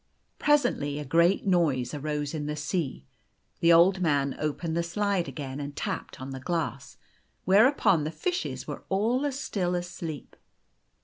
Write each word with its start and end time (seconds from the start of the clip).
Presently 0.39 0.97
a 0.97 1.05
great 1.05 1.45
noise 1.45 1.93
arose 1.93 2.33
in 2.33 2.47
the 2.47 2.55
sea. 2.55 3.05
The 3.59 3.71
Old 3.71 4.01
Man 4.01 4.35
opened 4.39 4.75
the 4.75 4.81
slide 4.81 5.27
again, 5.27 5.59
and 5.59 5.75
tapped 5.75 6.19
on 6.19 6.31
the 6.31 6.39
glass, 6.39 6.97
whereupon 7.45 8.03
the 8.03 8.09
fishes 8.09 8.65
were 8.65 8.83
all 8.89 9.27
as 9.27 9.39
still 9.39 9.75
as 9.75 9.87
sleep. 9.87 10.35